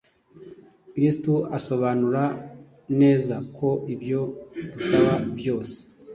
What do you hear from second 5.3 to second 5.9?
byose